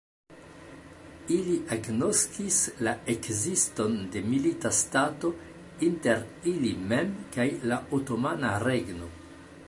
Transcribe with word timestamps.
Ili 1.33 1.57
agnoskis 1.73 2.57
la 2.87 2.93
ekziston 3.13 3.93
de 4.15 4.23
milita 4.29 4.71
stato 4.77 5.31
inter 5.89 6.23
ili 6.53 6.73
mem 6.93 7.13
kaj 7.37 7.47
la 7.73 7.77
Otomana 7.99 8.55
Regno. 8.65 9.11